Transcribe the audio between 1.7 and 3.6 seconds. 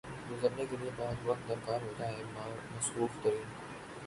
ہوتا ہے۔ مصروف ترین